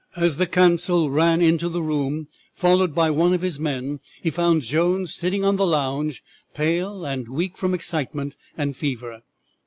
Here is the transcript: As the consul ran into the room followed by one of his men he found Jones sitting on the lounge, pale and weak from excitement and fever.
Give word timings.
As 0.15 0.37
the 0.37 0.47
consul 0.47 1.11
ran 1.11 1.43
into 1.43 1.69
the 1.69 1.83
room 1.83 2.27
followed 2.55 2.95
by 2.95 3.11
one 3.11 3.33
of 3.33 3.43
his 3.43 3.59
men 3.59 3.99
he 4.23 4.31
found 4.31 4.63
Jones 4.63 5.13
sitting 5.13 5.45
on 5.45 5.57
the 5.57 5.67
lounge, 5.67 6.23
pale 6.55 7.05
and 7.05 7.27
weak 7.29 7.55
from 7.55 7.75
excitement 7.75 8.35
and 8.57 8.75
fever. 8.75 9.21